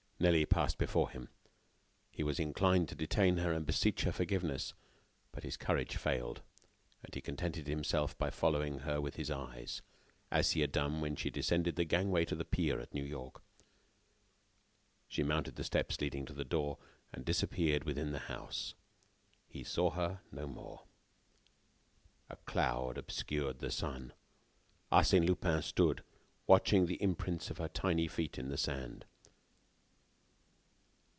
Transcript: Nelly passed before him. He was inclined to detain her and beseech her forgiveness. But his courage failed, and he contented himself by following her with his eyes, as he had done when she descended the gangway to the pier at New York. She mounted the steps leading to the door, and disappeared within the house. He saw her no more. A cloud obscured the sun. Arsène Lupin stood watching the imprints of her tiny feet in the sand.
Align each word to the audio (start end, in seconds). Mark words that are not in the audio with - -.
Nelly 0.23 0.45
passed 0.45 0.77
before 0.77 1.09
him. 1.09 1.29
He 2.11 2.21
was 2.21 2.39
inclined 2.39 2.89
to 2.89 2.95
detain 2.95 3.37
her 3.37 3.51
and 3.53 3.65
beseech 3.65 4.03
her 4.03 4.11
forgiveness. 4.11 4.75
But 5.31 5.41
his 5.41 5.57
courage 5.57 5.95
failed, 5.97 6.43
and 7.03 7.15
he 7.15 7.21
contented 7.21 7.65
himself 7.65 8.15
by 8.19 8.29
following 8.29 8.81
her 8.81 9.01
with 9.01 9.15
his 9.15 9.31
eyes, 9.31 9.81
as 10.29 10.51
he 10.51 10.61
had 10.61 10.71
done 10.71 11.01
when 11.01 11.15
she 11.15 11.31
descended 11.31 11.75
the 11.75 11.85
gangway 11.85 12.23
to 12.25 12.35
the 12.35 12.45
pier 12.45 12.79
at 12.79 12.93
New 12.93 13.03
York. 13.03 13.41
She 15.07 15.23
mounted 15.23 15.55
the 15.55 15.63
steps 15.63 15.99
leading 15.99 16.27
to 16.27 16.33
the 16.33 16.45
door, 16.45 16.77
and 17.11 17.25
disappeared 17.25 17.83
within 17.85 18.11
the 18.11 18.19
house. 18.29 18.75
He 19.47 19.63
saw 19.63 19.89
her 19.89 20.21
no 20.31 20.45
more. 20.45 20.83
A 22.29 22.35
cloud 22.35 22.95
obscured 22.99 23.57
the 23.57 23.71
sun. 23.71 24.13
Arsène 24.91 25.25
Lupin 25.25 25.63
stood 25.63 26.03
watching 26.45 26.85
the 26.85 27.01
imprints 27.01 27.49
of 27.49 27.57
her 27.57 27.67
tiny 27.67 28.07
feet 28.07 28.37
in 28.37 28.49
the 28.49 28.57
sand. 28.59 29.05